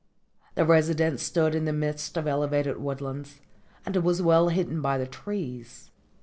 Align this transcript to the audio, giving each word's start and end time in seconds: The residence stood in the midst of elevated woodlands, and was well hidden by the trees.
The 0.55 0.65
residence 0.65 1.21
stood 1.21 1.53
in 1.53 1.65
the 1.65 1.71
midst 1.71 2.17
of 2.17 2.25
elevated 2.25 2.77
woodlands, 2.77 3.39
and 3.85 3.95
was 3.97 4.19
well 4.19 4.49
hidden 4.49 4.81
by 4.81 4.97
the 4.97 5.05
trees. 5.05 5.91